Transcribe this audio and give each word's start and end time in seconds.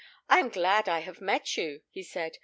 I 0.27 0.39
am 0.39 0.49
glad 0.49 0.89
I 0.89 1.01
have 1.01 1.21
met 1.21 1.57
you," 1.57 1.83
he 1.87 2.01
said. 2.01 2.39